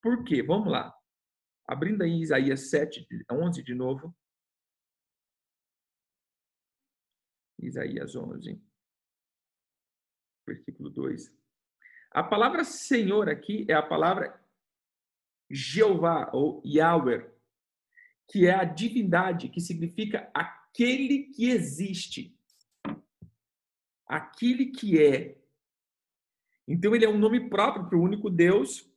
[0.01, 0.41] Por quê?
[0.41, 0.93] Vamos lá.
[1.67, 4.13] Abrindo aí Isaías 7, 11 de novo.
[7.65, 8.61] Isaías 11,
[10.47, 11.33] versículo 2.
[12.11, 14.39] A palavra Senhor aqui é a palavra
[15.49, 17.29] Jeová ou Yahweh,
[18.29, 22.37] que é a divindade, que significa aquele que existe,
[24.05, 25.37] aquele que é.
[26.67, 28.89] Então, ele é um nome próprio para o único Deus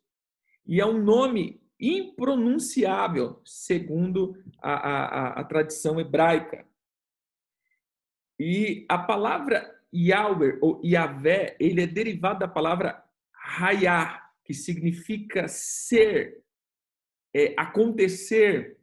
[0.67, 6.67] e é um nome impronunciável, segundo a, a, a tradição hebraica.
[8.39, 13.03] E a palavra Yahweh ou Yahvé, ele é derivado da palavra
[13.59, 16.43] Hayah, que significa ser,
[17.35, 18.79] é, acontecer,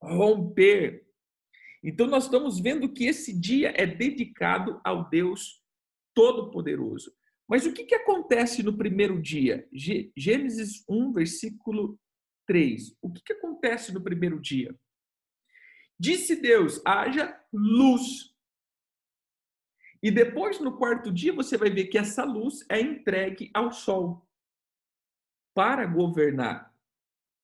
[0.00, 1.06] romper.
[1.82, 5.62] Então, nós estamos vendo que esse dia é dedicado ao Deus
[6.14, 7.12] Todo-Poderoso.
[7.48, 9.66] Mas o que, que acontece no primeiro dia?
[9.72, 11.98] Gênesis 1, versículo
[12.46, 12.96] 3.
[13.00, 14.74] O que, que acontece no primeiro dia?
[15.98, 18.34] Disse Deus: haja luz.
[20.02, 24.26] E depois, no quarto dia, você vai ver que essa luz é entregue ao sol
[25.54, 26.72] para governar.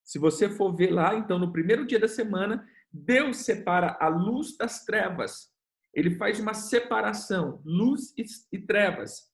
[0.04, 4.56] Se você for ver lá, então, no primeiro dia da semana, Deus separa a luz
[4.56, 5.52] das trevas.
[5.92, 8.14] Ele faz uma separação, luz
[8.52, 9.32] e trevas.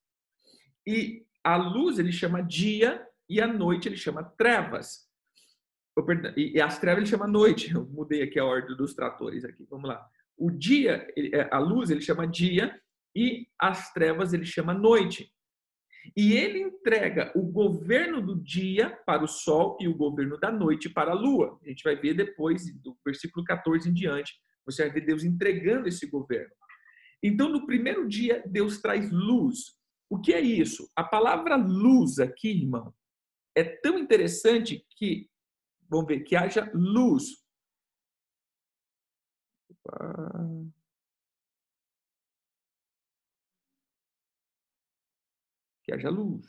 [0.86, 5.08] E a luz ele chama dia e a noite ele chama trevas.
[6.36, 7.74] E as trevas ele chama noite.
[7.74, 9.66] Eu mudei aqui a ordem dos tratores aqui.
[9.68, 10.08] Vamos lá.
[10.36, 12.80] O dia, é, a luz ele chama dia
[13.14, 15.32] e as trevas ele chama noite.
[16.16, 20.88] E ele entrega o governo do dia para o sol e o governo da noite
[20.88, 21.58] para a lua.
[21.62, 24.32] A gente vai ver depois, do versículo 14 em diante,
[24.64, 26.54] você vai ver Deus entregando esse governo.
[27.22, 29.76] Então, no primeiro dia, Deus traz luz.
[30.08, 30.90] O que é isso?
[30.96, 32.94] A palavra luz aqui, irmão,
[33.54, 35.30] é tão interessante que
[35.90, 37.44] Vamos ver, que haja luz.
[45.90, 46.46] Que haja luz.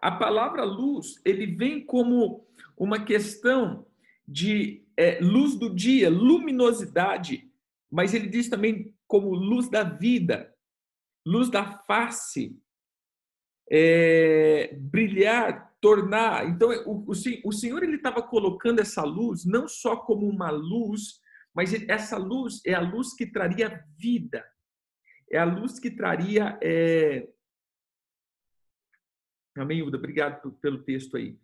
[0.00, 2.44] A palavra luz, ele vem como
[2.76, 3.86] uma questão
[4.26, 7.48] de é, luz do dia, luminosidade,
[7.88, 10.52] mas ele diz também como luz da vida,
[11.24, 12.60] luz da face,
[13.70, 16.48] é, brilhar, tornar.
[16.48, 17.12] Então, o, o,
[17.44, 21.20] o Senhor ele estava colocando essa luz não só como uma luz,
[21.54, 24.44] mas essa luz é a luz que traria vida,
[25.34, 26.58] é a luz que traria.
[26.62, 27.28] É...
[29.56, 29.96] Amém, Uda?
[29.96, 31.38] Obrigado pelo texto aí.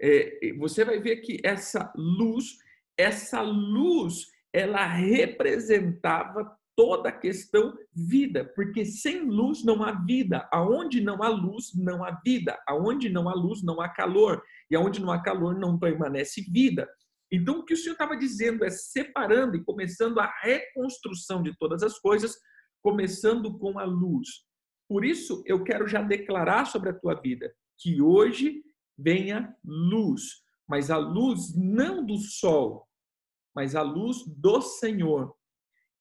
[0.00, 2.58] É, você vai ver que essa luz,
[2.96, 10.48] essa luz, ela representava toda a questão vida, porque sem luz não há vida.
[10.52, 12.58] Aonde não há luz, não há vida.
[12.66, 14.42] Aonde não há luz, não há calor.
[14.70, 16.88] E aonde não há calor, não permanece vida.
[17.30, 21.82] Então, o que o Senhor estava dizendo é separando e começando a reconstrução de todas
[21.82, 22.36] as coisas,
[22.84, 24.28] começando com a luz.
[24.88, 28.62] Por isso, eu quero já declarar sobre a tua vida que hoje
[28.96, 32.86] venha luz, mas a luz não do sol,
[33.56, 35.34] mas a luz do Senhor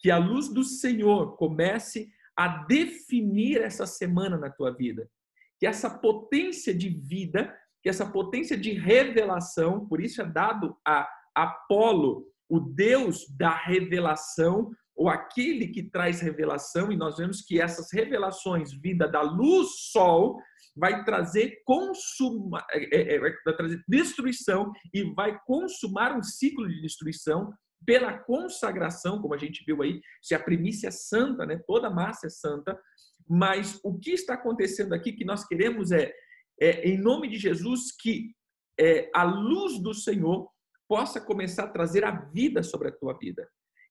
[0.03, 5.09] que a luz do Senhor comece a definir essa semana na tua vida.
[5.57, 11.09] Que essa potência de vida, que essa potência de revelação, por isso é dado a
[11.34, 17.91] Apolo, o Deus da revelação, ou aquele que traz revelação, e nós vemos que essas
[17.91, 20.39] revelações vinda da luz sol
[20.76, 27.54] vai trazer consuma, é, é, vai trazer destruição e vai consumar um ciclo de destruição
[27.86, 31.60] pela consagração, como a gente viu aí, se a primícia é santa, né?
[31.68, 32.80] toda massa é santa,
[33.28, 36.14] mas o que está acontecendo aqui que nós queremos é,
[36.60, 38.34] é em nome de Jesus, que
[38.80, 40.50] é, a luz do Senhor
[40.88, 43.48] possa começar a trazer a vida sobre a tua vida.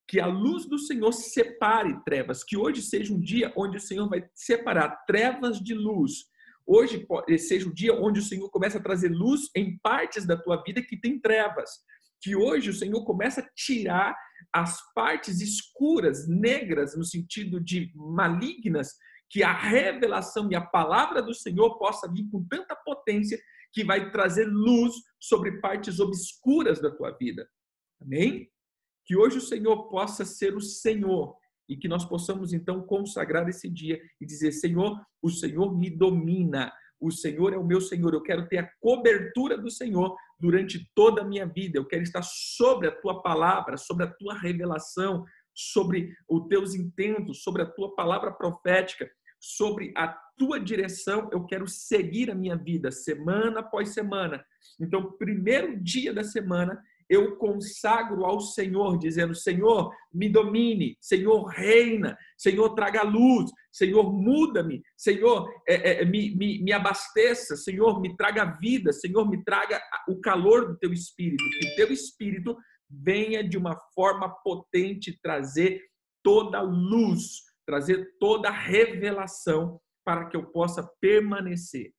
[0.09, 4.09] Que a luz do Senhor separe trevas, que hoje seja um dia onde o Senhor
[4.09, 6.25] vai separar trevas de luz.
[6.67, 7.07] Hoje
[7.39, 10.83] seja o dia onde o Senhor começa a trazer luz em partes da tua vida
[10.83, 11.71] que tem trevas
[12.23, 14.17] que hoje o Senhor começa a tirar
[14.53, 18.95] as partes escuras, negras, no sentido de malignas,
[19.29, 23.39] que a revelação e a palavra do Senhor possa vir com tanta potência
[23.73, 27.49] que vai trazer luz sobre partes obscuras da tua vida.
[28.01, 28.49] Amém?
[29.13, 31.37] Que hoje o Senhor possa ser o Senhor
[31.69, 36.73] e que nós possamos então consagrar esse dia e dizer: Senhor, o Senhor me domina,
[36.99, 41.21] o Senhor é o meu Senhor, eu quero ter a cobertura do Senhor durante toda
[41.21, 46.17] a minha vida, eu quero estar sobre a tua palavra, sobre a tua revelação, sobre
[46.27, 50.09] os teus intentos, sobre a tua palavra profética, sobre a
[50.39, 54.43] tua direção, eu quero seguir a minha vida semana após semana.
[54.81, 56.83] Então, primeiro dia da semana,
[57.13, 64.83] eu consagro ao Senhor, dizendo: Senhor, me domine, Senhor, reina, Senhor, traga luz, Senhor, muda-me,
[64.97, 70.23] Senhor, é, é, me, me, me abasteça, Senhor, me traga vida, Senhor, me traga o
[70.23, 72.57] calor do teu espírito, que teu espírito
[72.89, 75.83] venha de uma forma potente trazer
[76.23, 81.93] toda luz, trazer toda revelação para que eu possa permanecer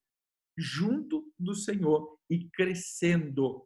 [0.57, 3.63] junto do Senhor e crescendo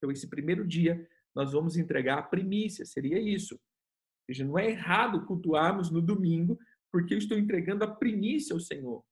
[0.00, 3.54] então, esse primeiro dia, nós vamos entregar a primícia, seria isso.
[3.54, 3.60] Ou
[4.26, 6.58] seja, não é errado cultuarmos no domingo,
[6.90, 9.04] porque eu estou entregando a primícia ao Senhor.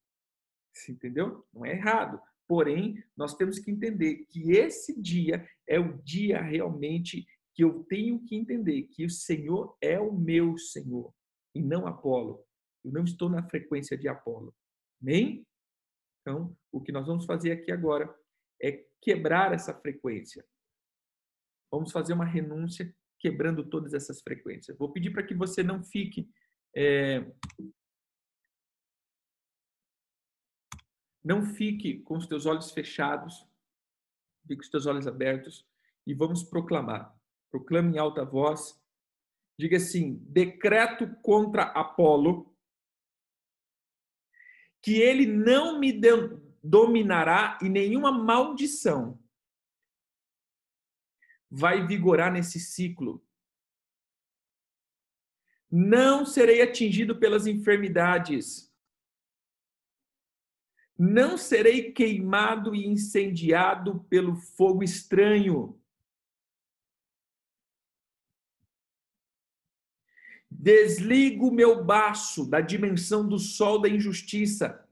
[0.75, 1.45] Você entendeu?
[1.53, 2.19] Não é errado.
[2.49, 8.25] Porém, nós temos que entender que esse dia é o dia realmente que eu tenho
[8.25, 11.13] que entender que o Senhor é o meu Senhor
[11.55, 12.43] e não Apolo.
[12.83, 14.55] Eu não estou na frequência de Apolo.
[15.03, 15.47] Amém?
[16.23, 18.13] Então, o que nós vamos fazer aqui agora
[18.63, 20.45] é quebrar essa frequência.
[21.71, 24.77] Vamos fazer uma renúncia quebrando todas essas frequências.
[24.79, 26.31] Vou pedir para que você não fique.
[26.75, 27.25] É,
[31.25, 33.47] não fique com os teus olhos fechados,
[34.43, 35.67] fique com os teus olhos abertos
[36.07, 37.15] e vamos proclamar.
[37.51, 38.81] Proclame em alta voz.
[39.59, 42.55] Diga assim: decreto contra Apolo
[44.81, 45.93] que ele não me
[46.63, 49.19] dominará e nenhuma maldição
[51.51, 53.25] vai vigorar nesse ciclo.
[55.71, 58.73] Não serei atingido pelas enfermidades.
[60.99, 65.81] Não serei queimado e incendiado pelo fogo estranho.
[70.51, 74.89] Desligo meu baço da dimensão do sol da injustiça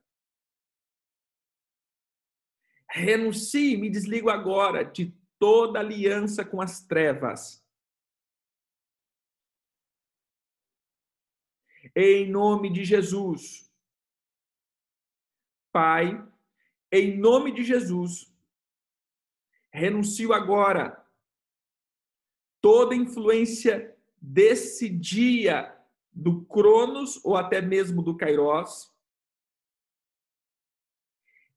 [2.96, 7.64] Renuncie, me desligo agora de toda aliança com as trevas.
[11.94, 13.72] Em nome de Jesus.
[15.72, 16.26] Pai,
[16.90, 18.32] em nome de Jesus,
[19.70, 21.06] renuncio agora
[22.62, 25.78] toda influência desse dia
[26.10, 28.90] do Cronos ou até mesmo do Kairos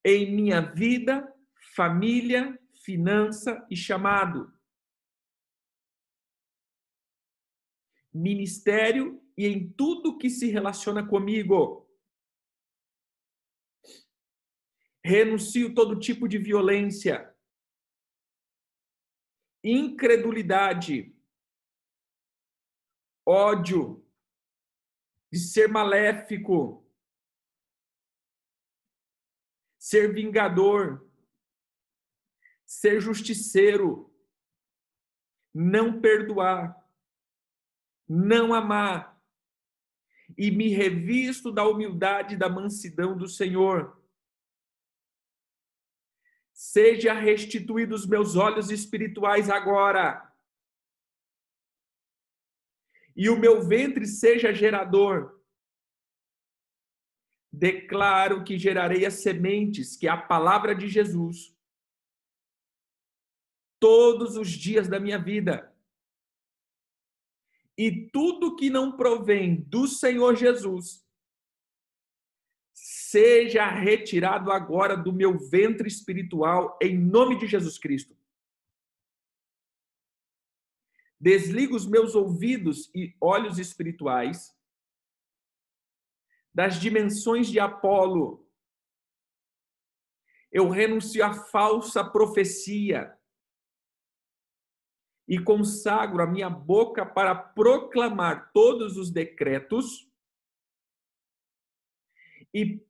[0.04, 1.34] em minha vida,
[1.76, 2.59] família,
[2.90, 4.52] finança e chamado.
[8.12, 11.88] Ministério e em tudo que se relaciona comigo.
[15.06, 17.32] Renuncio todo tipo de violência,
[19.64, 21.16] incredulidade,
[23.24, 24.04] ódio,
[25.32, 26.84] de ser maléfico,
[29.78, 31.09] ser vingador,
[32.70, 34.14] ser justiceiro,
[35.52, 36.88] não perdoar,
[38.08, 39.20] não amar,
[40.38, 44.00] e me revisto da humildade e da mansidão do Senhor.
[46.54, 50.32] Seja restituídos meus olhos espirituais agora.
[53.16, 55.42] E o meu ventre seja gerador.
[57.52, 61.58] Declaro que gerarei as sementes, que a palavra de Jesus,
[63.80, 65.74] todos os dias da minha vida.
[67.78, 71.08] E tudo que não provém do Senhor Jesus
[72.74, 78.16] seja retirado agora do meu ventre espiritual, em nome de Jesus Cristo.
[81.20, 84.56] Desligo os meus ouvidos e olhos espirituais
[86.54, 88.48] das dimensões de Apolo.
[90.52, 93.19] Eu renuncio à falsa profecia
[95.30, 100.12] e consagro a minha boca para proclamar todos os decretos
[102.52, 102.84] e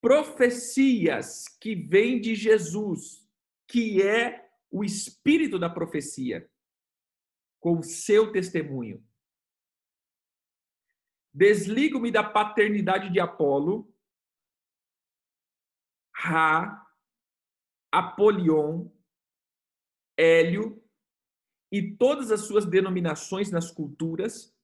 [0.00, 3.28] profecias que vêm de Jesus,
[3.66, 6.48] que é o espírito da profecia,
[7.58, 9.04] com seu testemunho.
[11.32, 13.92] Desligo-me da paternidade de Apolo,
[16.14, 16.86] Ra,
[17.90, 18.88] Apolion,
[20.16, 20.83] Hélio
[21.76, 24.56] e todas as suas denominações nas culturas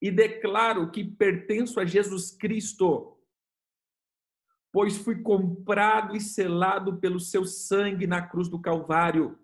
[0.00, 3.14] e declaro que pertenço a Jesus Cristo
[4.70, 9.38] pois fui comprado e selado pelo seu sangue na cruz do Calvário.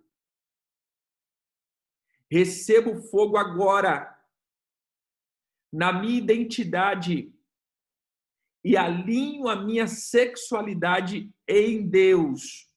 [2.28, 4.12] Recebo fogo agora
[5.72, 7.32] na minha identidade
[8.64, 12.69] e alinho a minha sexualidade em Deus.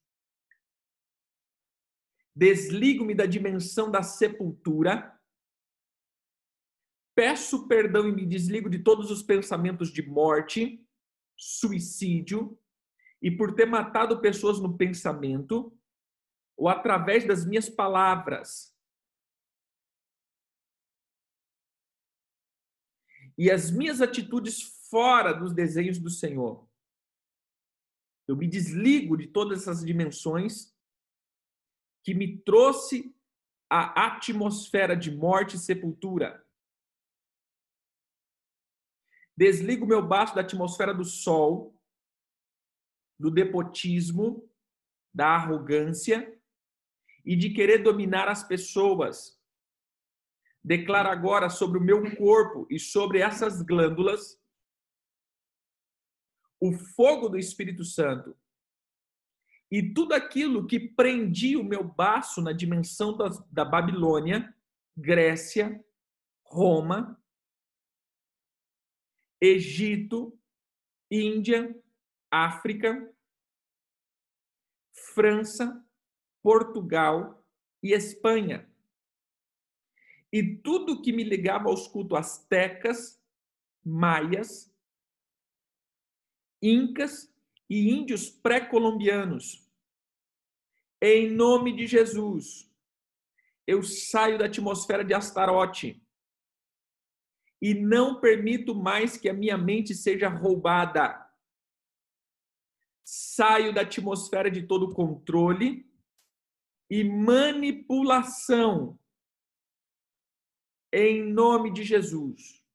[2.36, 5.20] Desligo-me da dimensão da sepultura.
[7.16, 10.84] Peço perdão e me desligo de todos os pensamentos de morte
[11.38, 12.58] suicídio
[13.22, 15.78] e por ter matado pessoas no pensamento
[16.58, 18.76] ou através das minhas palavras.
[23.38, 26.68] E as minhas atitudes fora dos desenhos do Senhor.
[28.28, 30.72] Eu me desligo de todas essas dimensões
[32.04, 33.16] que me trouxe
[33.70, 36.45] a atmosfera de morte e sepultura.
[39.36, 41.76] Desligo meu baço da atmosfera do sol,
[43.20, 44.47] do depotismo,
[45.14, 46.39] da arrogância
[47.26, 49.41] e de querer dominar as pessoas.
[50.64, 54.39] Declaro agora sobre o meu corpo e sobre essas glândulas
[56.60, 58.38] o fogo do Espírito Santo.
[59.74, 63.17] E tudo aquilo que prendia o meu baço na dimensão
[63.51, 64.55] da Babilônia,
[64.95, 65.84] Grécia,
[66.43, 67.19] Roma,
[69.41, 70.39] Egito,
[71.09, 71.76] Índia,
[72.30, 73.11] África,
[74.93, 75.84] França,
[76.43, 77.43] Portugal
[77.82, 78.71] e Espanha.
[80.32, 83.19] E tudo que me ligava aos cultos astecas,
[83.84, 84.71] maias,
[86.61, 87.34] incas
[87.67, 89.62] e índios pré-colombianos.
[91.06, 92.74] Em nome de Jesus,
[93.68, 96.01] eu saio da atmosfera de Astarote
[97.62, 101.30] e não permito mais que a minha mente seja roubada.
[103.04, 105.86] Saio da atmosfera de todo controle
[106.89, 108.97] e manipulação.
[110.89, 112.66] Em nome de Jesus.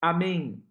[0.00, 0.66] Amém.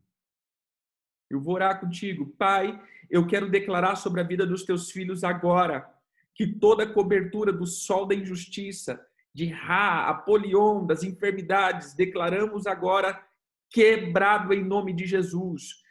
[1.29, 2.75] Eu vou orar contigo, Pai,
[3.07, 5.90] eu quero declarar sobre a vida dos teus filhos agora
[6.35, 8.99] que toda cobertura do sol da injustiça,
[9.33, 13.21] de Ra, Apolion, das enfermidades, declaramos agora
[13.69, 15.81] quebrado em nome de Jesus.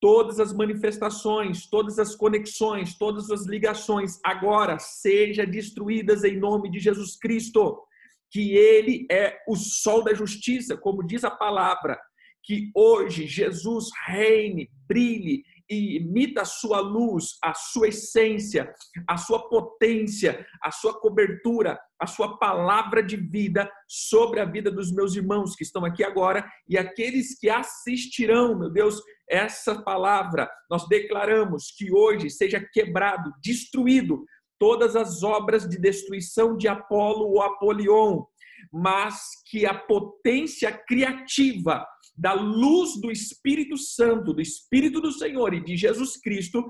[0.00, 6.78] Todas as manifestações, todas as conexões, todas as ligações agora seja destruídas em nome de
[6.78, 7.82] Jesus Cristo.
[8.30, 11.98] Que ele é o sol da justiça, como diz a palavra,
[12.42, 18.72] que hoje Jesus reine, brilhe imita a sua luz, a sua essência,
[19.08, 24.92] a sua potência, a sua cobertura, a sua palavra de vida sobre a vida dos
[24.92, 30.50] meus irmãos que estão aqui agora e aqueles que assistirão, meu Deus, essa palavra.
[30.68, 34.24] Nós declaramos que hoje seja quebrado, destruído
[34.58, 38.24] todas as obras de destruição de Apolo ou Apolion,
[38.72, 41.86] mas que a potência criativa
[42.20, 46.68] da luz do Espírito Santo, do Espírito do Senhor e de Jesus Cristo,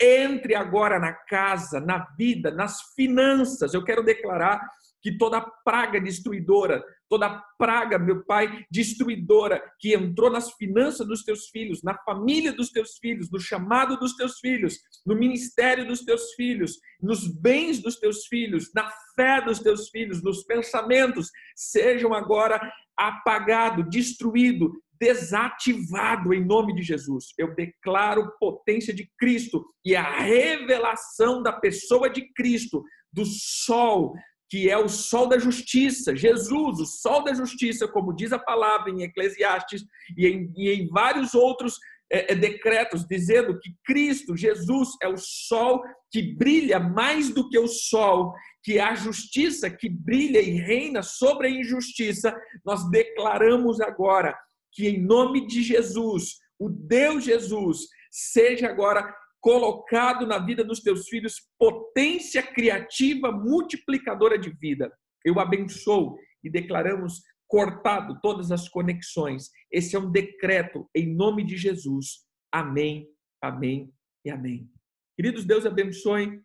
[0.00, 3.74] entre agora na casa, na vida, nas finanças.
[3.74, 4.60] Eu quero declarar
[5.02, 11.48] que toda praga destruidora, toda praga, meu Pai, destruidora, que entrou nas finanças dos teus
[11.48, 16.32] filhos, na família dos teus filhos, no chamado dos teus filhos, no ministério dos teus
[16.34, 22.60] filhos, nos bens dos teus filhos, na fé dos teus filhos, nos pensamentos, sejam agora
[22.96, 27.34] apagado, destruído, desativado em nome de Jesus.
[27.36, 34.14] Eu declaro potência de Cristo e a revelação da pessoa de Cristo, do sol,
[34.52, 38.90] que é o sol da justiça, Jesus, o sol da justiça, como diz a palavra
[38.90, 39.82] em Eclesiastes
[40.14, 41.78] e em, e em vários outros
[42.12, 47.58] é, é, decretos, dizendo que Cristo, Jesus, é o sol que brilha mais do que
[47.58, 53.80] o sol, que é a justiça que brilha e reina sobre a injustiça, nós declaramos
[53.80, 54.36] agora
[54.70, 61.08] que em nome de Jesus, o Deus Jesus, seja agora colocado na vida dos teus
[61.08, 64.90] filhos potência criativa multiplicadora de vida.
[65.24, 69.50] Eu abençoo e declaramos cortado todas as conexões.
[69.70, 72.24] Esse é um decreto em nome de Jesus.
[72.52, 73.08] Amém,
[73.42, 73.92] amém
[74.24, 74.70] e amém.
[75.16, 76.40] Queridos, Deus abençoe.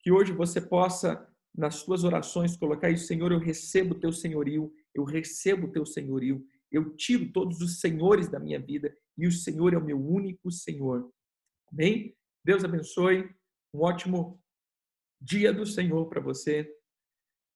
[0.00, 1.26] Que hoje você possa,
[1.56, 5.86] nas suas orações, colocar isso, Senhor, eu recebo o teu senhorio, eu recebo o teu
[5.86, 9.98] senhorio, eu tiro todos os senhores da minha vida e o Senhor é o meu
[9.98, 11.10] único Senhor.
[11.74, 12.16] Amém?
[12.44, 13.34] Deus abençoe.
[13.74, 14.40] Um ótimo
[15.20, 16.72] dia do Senhor para você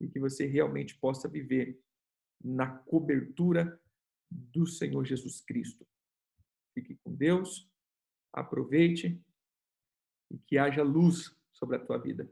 [0.01, 1.81] e que você realmente possa viver
[2.43, 3.81] na cobertura
[4.29, 5.87] do Senhor Jesus Cristo.
[6.75, 7.71] Fique com Deus,
[8.33, 9.25] aproveite
[10.33, 12.29] e que haja luz sobre a tua vida.